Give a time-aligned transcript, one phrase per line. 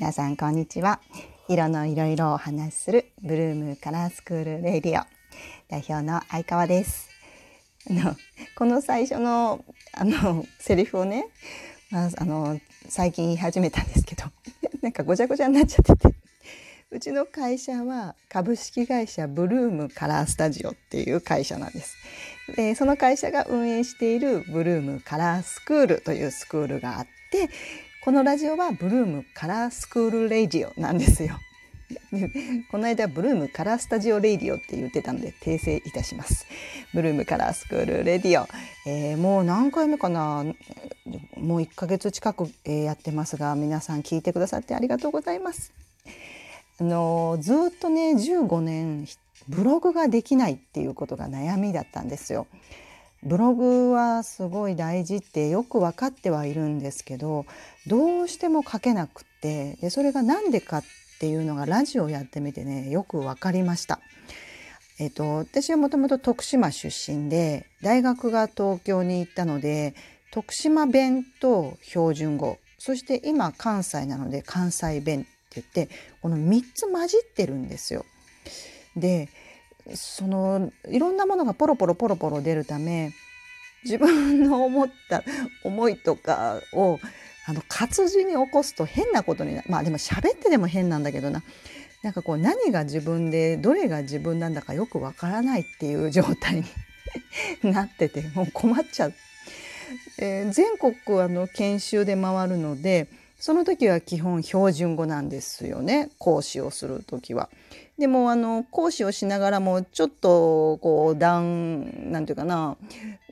[0.00, 0.98] 皆さんこんにちは。
[1.46, 5.04] 色のいろいろお話しするブルームカラースクールレディオ。
[5.68, 7.10] 代表の相川です。
[7.90, 8.16] あの
[8.56, 11.26] この最初のあのセリフをね、
[11.90, 12.58] まあ、あの
[12.88, 14.24] 最近言い始めたんですけど
[14.80, 16.14] なんかごちゃごちゃになっちゃってて。
[16.92, 21.94] うちの会社は株式会社ブルームカラースタジオっていう会社なんです。
[22.56, 27.50] でその会社が運営しているブルームカラースクールというスクールがあって
[28.02, 31.38] このラジオはブルームカラースクールレディオなんですよ。
[32.70, 36.46] この間ブルームカラースタジオレディオって言ってたので訂正いたします。
[36.94, 38.48] ブルームカラースクールレディオ、
[38.86, 40.44] えー、もう何回目かな？
[41.36, 45.74] もう1ヶ月近く、えやってますが皆さん聞いてくださってありがとうございます。
[46.80, 49.06] あのずっとね15年
[49.46, 52.46] ブログができないっていうことが悩みだったんですよ。
[53.22, 57.44] ブログはすごい大事ってよく分かってはいるんですけど
[57.86, 60.84] どうしても書けなくってでそれが何でかっ
[61.18, 64.00] ていうのがラジオやってみてねよく分かりました。
[64.98, 69.94] えっと、私はもともと徳島出身で大学が東京に行ったので
[70.30, 75.88] 徳島弁と標準語そして今関西なので関西弁って言って
[76.20, 78.04] この3つ混じってるんですよ。
[78.94, 79.30] で
[79.94, 83.12] そのいろんなものがポロポロポロポロ出るため
[83.84, 85.24] 自分の思った
[85.64, 86.98] 思いとかを
[87.46, 91.42] あの活字に起こすと変なことになまあでも喋ってでも変なんだけどな
[92.02, 96.64] なんかこう何が自分でどれが自分なんだかよくわからないっていう状態に
[97.72, 99.14] なっててもう困っちゃう。
[100.18, 107.48] えー、全国あの研修で回るのでその時は基本標準語なんですよね講師をする時は。
[108.00, 112.78] でもあの講師をしながらもちょっとこう段なんていうかな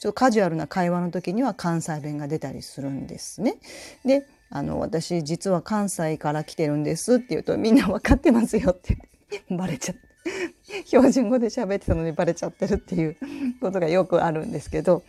[0.00, 3.56] ちょっとカジュアルな会話の時には関西弁が出たりするんですね。
[4.06, 8.96] であの私実は関西から来てるんですって言うとみんな分かってますよって
[9.50, 13.18] バレちゃって標準語で喋ってたのにバレちゃってるっていう
[13.60, 15.02] ことがよくあるんですけど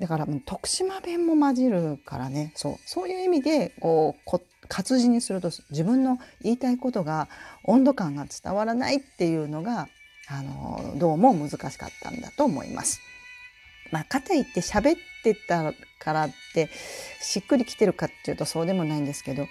[0.00, 4.24] だから徳島弁も混じるからねそうそういう意味でこう
[4.68, 7.28] 活字にすると自分の言いたいことが
[7.64, 9.88] 温度感が伝わらないっていうのが
[10.28, 13.00] あのどうも難しかったんだと思います。
[13.90, 16.68] まあ、かといって喋ってたからって
[17.20, 19.48] しっくりきてるかっていうとそうでもないんですけど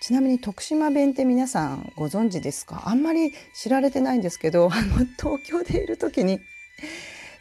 [0.00, 2.82] ちなみに徳島弁って皆さんご存知ですか？
[2.86, 6.40] あんまり知られてないんですけど あの東京でいる時に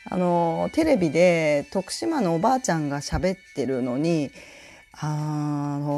[0.05, 4.31] あのテレビで徳島のおばあちゃんが喋ってるのに
[4.99, 5.96] あの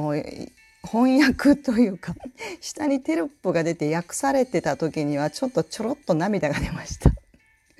[0.91, 2.15] 翻訳というか
[2.61, 7.11] 下にテロップが出て訳されてた時にはちょっとちょろっと涙が出ました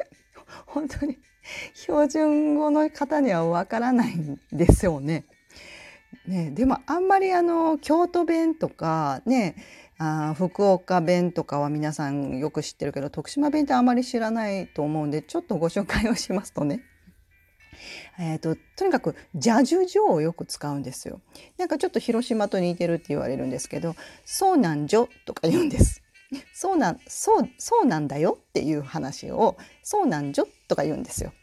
[0.67, 1.17] 本当に
[1.73, 5.25] 標準語の方にはわからないんですよね。
[6.27, 9.55] ねでもあんまりあの京都弁とかね
[9.97, 16.83] あ福岡弁とかは皆さんよく知ってるけど徳島弁ってあまり知らないと思うんでちょっとご紹介をしますとね
[18.19, 21.21] えーと、とにかく邪樹状をよく使うんですよ。
[21.57, 23.95] なんかちょっと広島と似てるって言われるんですけど
[24.25, 26.01] 「そうなんじょ」とか言うんです。
[26.53, 31.33] そうなんそうそうなんだよっていう話を「そうなんじょ」とか言うんですよ。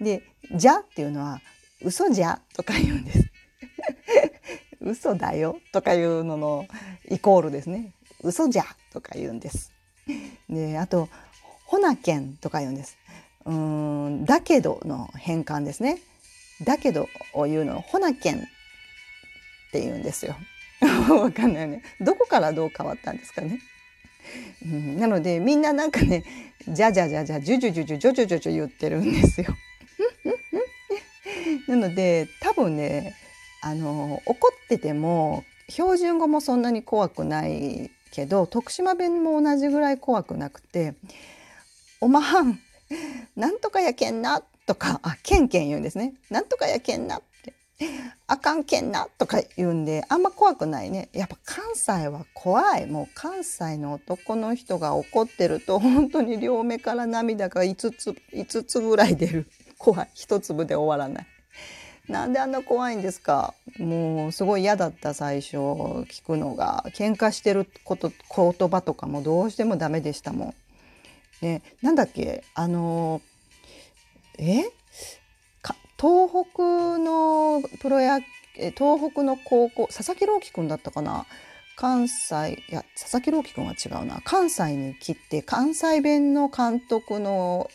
[0.00, 0.22] で
[0.54, 1.40] 「じゃ」っていうのは
[1.82, 3.30] 「嘘じゃ」とか言うんです。
[4.80, 6.66] 嘘だよとかいうのの
[7.08, 7.92] イコールですね。
[8.22, 9.72] 嘘じゃとか言うんです。
[10.48, 11.08] であと
[11.66, 12.96] ほなけんとか言うんです。
[13.46, 15.98] うんだけどの変換ですね。
[16.64, 18.40] だけどを言うのをほなけんっ
[19.72, 20.36] て言うんですよ。
[21.08, 21.82] わかんないよね。
[22.00, 23.60] どこからどう変わったんですかね。
[24.64, 26.24] うん、なのでみんななんかね
[26.68, 29.46] じゃじゃじゃじゃじゅじゅじゅじゅじょじょじょじょ言ってるんですよ。
[31.68, 33.14] なので多分ね
[33.62, 40.94] あの怒ってても標準語もそんなに怖くないけど徳島弁も同じぐらい怖くなくて
[42.00, 42.60] 「おまはん
[43.36, 47.52] なんとかやけんな」とか「あけんけん」言うんですね「なんとかやけんな」って
[48.26, 51.08] 「あかんけんな」とか言うんであんま怖くないね。
[51.12, 52.86] やっぱ関西は怖い。
[52.86, 59.46] もう関西の男の人が怒ってると本当に両目から涙が5つ5つぐらい出る。
[59.78, 60.08] 怖い。
[60.14, 61.26] 一粒で終わらない。
[62.08, 63.52] なんであんな怖いんですか？
[63.78, 66.84] もうすごい嫌だった最初聞くのが。
[66.94, 70.54] 喧嘩してること言葉とかもどうしてもダメでしたもん。
[71.42, 72.44] ね、なんだっけ？
[72.54, 73.20] あの
[74.38, 74.64] え？
[75.98, 78.20] 東北のプロ野
[78.54, 81.26] 東北の高校佐々木朗希君だったかな？
[81.76, 84.20] 関西いや佐々木朗希君は違うな。
[84.24, 87.70] 関西に来て関西弁の監督の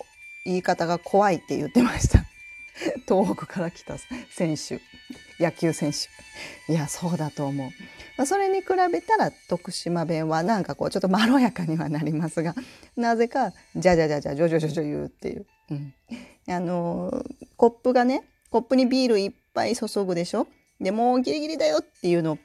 [0.45, 2.25] 言い方が怖いって言ってました。
[3.07, 3.97] 東北から来た
[4.29, 4.79] 選手
[5.39, 6.71] 野球選手。
[6.71, 7.69] いやそうだと思う。
[8.17, 12.55] まあ、それに比べたら徳島弁はなんかこうちょっとまろやかにはなりますが
[12.95, 15.93] なぜかじゃじゃじゃじゃじょじょじょじょ言うっていう、うん、
[16.47, 17.25] あの
[17.57, 20.47] コップがねコップにビールいっぱい注ぐでしょ？
[20.79, 22.37] でもうギリギリだよっていうの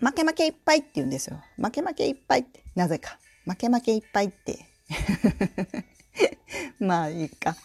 [0.00, 1.40] 負け負けいっぱいって言うんですよ。
[1.56, 2.62] 負け負けいっぱいって。
[2.74, 3.18] なぜか。
[3.46, 4.58] 負け負けいっぱいって。
[6.80, 7.56] まあいいか。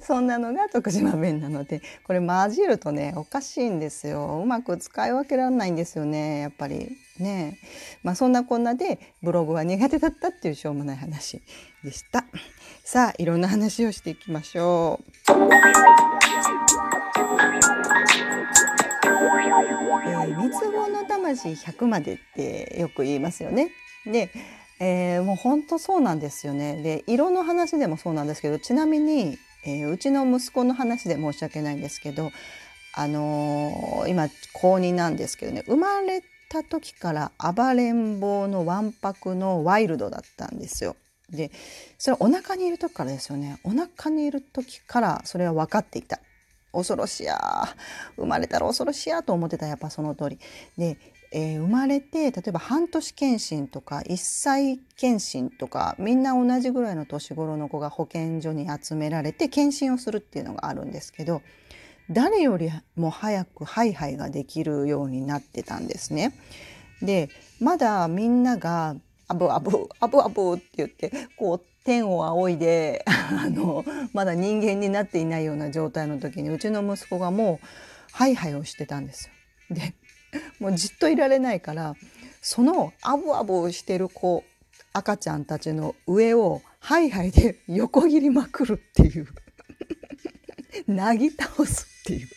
[0.00, 4.40] そんなのが徳島弁なのでこれ混じるとねおかしいんですよ。
[4.42, 6.96] うまく使い分けられないんですよねやっぱり。
[7.18, 7.58] ね
[8.02, 11.42] まあそんなこんなでブログは苦手だったっていうしょうもない話
[11.84, 12.24] でした。
[12.82, 23.70] さあいろんな話をしていきましょう、えー、三つ子の魂100までってよく言いますよね。
[24.06, 24.30] で
[24.80, 26.82] えー、もう本当そうなんですよね。
[26.82, 32.32] で色の話でもそうなんですけどちなみに、えー、うちの息子の話で申し訳ないんですけど、
[32.94, 40.96] あのー、今高2なんですけどね生まれた時から暴れん坊のわんぱくのワイルドだったんですよ。
[41.30, 41.52] で
[41.98, 46.18] それお腹にいる時からですよねお腹にいる時からそれは分かっていた
[46.72, 47.38] 恐ろしや
[48.16, 50.38] 生まれたら恐ろしやと思ってたやっぱその通り
[50.76, 50.98] で
[51.32, 61.42] えー、生まれて例えば半年検診とか1歳検診とかみんな同じぐらいの年頃の子が保健所に集められて検診をするっていうのがあるんですけど
[62.10, 66.32] 誰よりも早くハイハイができるようになってたんですね。
[67.00, 67.30] で
[67.60, 68.96] まだみんなが
[69.28, 77.66] 「アブアブアブアブ」って言ってこう天を仰いで あのまだ人間になっていないような状態の時にうちの息子がもう
[78.12, 79.76] ハイハイをしてたんですよ。
[79.76, 79.94] で
[80.58, 81.94] もうじっといられないから
[82.40, 84.44] そのアブアブしてる子
[84.92, 89.28] 赤ちゃんたちの上をハイハイで横切りまくるっていう。
[90.88, 92.28] なぎ倒すっていう。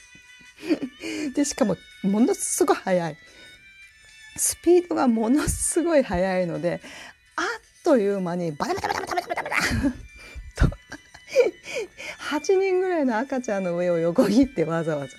[1.33, 3.17] でしかもものすごい速い。
[4.35, 6.81] スピードがものすごい速いので
[7.35, 7.45] あっ
[7.83, 9.49] という間にバタバタバタバタバタバタバ
[10.55, 10.75] タと
[12.31, 15.13] 8人ぐらいの赤ちゃんの上を横切ってわざわざ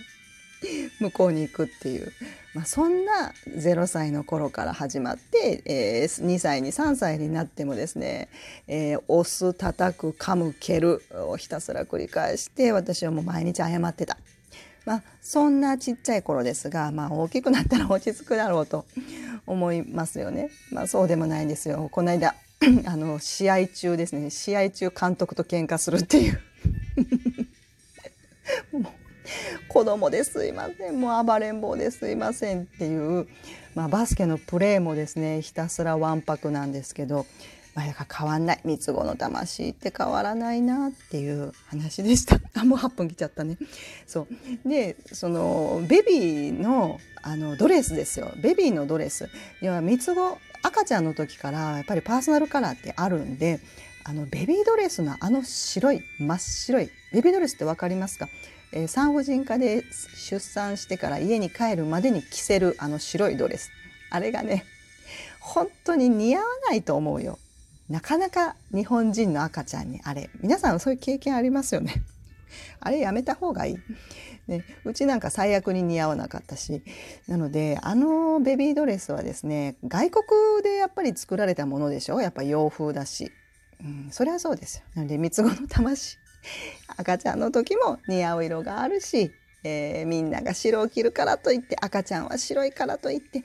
[1.00, 2.12] 向こうに行くっていう
[2.54, 8.28] まあ、そんな0歳の頃から始まって、えー、2歳に3歳になってもですね、
[8.68, 14.16] えー、押す叩く噛む蹴るをひたすら繰り返して私はもう毎日謝ってた。
[14.86, 18.84] まあ、そんなちっちゃい頃ですが、まあ、大きくなったら落ち着くだろうと
[19.46, 20.50] 思いますよね。
[20.70, 21.88] まあ、そうでもないんですよ。
[21.90, 22.36] この間
[22.86, 26.40] あの試合中ですね試合中監督と喧嘩するっていう
[29.68, 31.00] 子供ですいません。
[31.00, 33.26] もう暴れん坊ですいませんっていう、
[33.74, 37.26] まあ、バスケのプレーもですねひたすらわんぱくなんですけど、
[37.74, 38.60] まあ、変わんない。
[38.64, 42.40] 三つ子の魂って変わらないなっていう話でした。
[42.60, 43.56] あもう8分来ちゃったね。
[44.06, 44.26] そ
[44.64, 44.68] う。
[44.68, 48.32] でそのベビーのあのドレスですよ。
[48.42, 49.28] ベビーのドレス。
[49.60, 53.60] 要は三つ子赤ちゃんの時からやっぱりパーソナルカラーってあるんで
[54.02, 58.28] あのベビードレスのあの白い真っ白いベビードレスって分かりますか？
[58.76, 59.84] えー、産婦人科で
[60.16, 63.70] 出産してから家に帰るまでに着せるあの白いドレス。
[64.10, 64.64] あれがね
[65.40, 67.38] 本当に似合わないと思うよ。
[67.88, 72.02] なかなか日本人の赤ちゃんにあれ皆さんそういう経験ありますよね。
[72.80, 73.76] あれやめた方がいい、
[74.46, 76.82] ね、うちなんか最悪に似合わなかったし。
[77.28, 80.24] なのであのベビードレスはですね外国
[80.62, 82.20] でやっぱり作られたものでしょ？
[82.20, 83.30] やっぱ洋風だし、
[83.80, 84.84] うん、それはそうですよ。
[84.94, 86.18] なので三つ子の魂。
[86.96, 89.32] 赤ちゃんの時も似合う色があるし、
[89.64, 93.42] えー、みんなが白を着るからといって赤ちゃんは白いからといって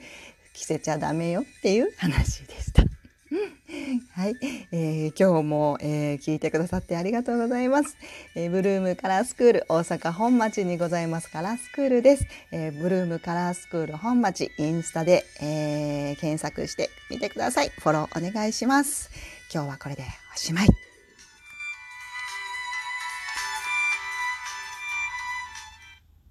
[0.52, 2.84] 着せちゃダメよっていう話でした。
[4.14, 4.34] はい、
[4.72, 7.96] えー、今日も、えー、聞いてくださってありがとうございます、
[8.34, 17.70] えー、ブルームカラースクール大阪本町にございますカラースクールです、えー、ブルームカラースクール本町インスタで、えー、検索してみてください。
[17.70, 19.10] フォローお願いします。
[19.52, 20.04] 今日はこれで
[20.34, 20.89] おしまい。